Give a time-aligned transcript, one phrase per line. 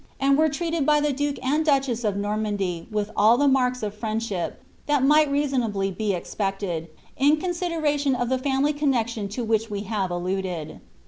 [0.19, 3.93] and were treated by the duke and duchess of Nornisndy with all the macka of
[3.93, 9.81] friendship that might reasonably be expected, in' I of the family connexion to which we
[9.81, 10.79] have alluded.'